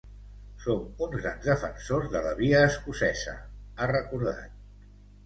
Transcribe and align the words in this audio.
Som 0.61 0.79
uns 1.07 1.17
grans 1.19 1.43
defensors 1.49 2.07
de 2.15 2.21
la 2.29 2.31
via 2.39 2.63
escocesa, 2.71 3.37
ha 3.85 3.91
recordat. 3.93 4.57